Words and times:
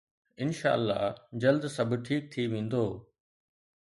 انشاالله 0.43 1.01
جلد 1.43 1.67
سڀ 1.75 1.89
ٺيڪ 2.07 2.23
ٿي 2.33 2.41
ويندو 2.53 2.85